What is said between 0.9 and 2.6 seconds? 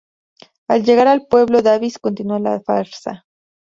al pueblo, Davis continúa la